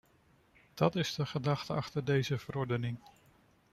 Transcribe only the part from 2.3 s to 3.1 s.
verordening.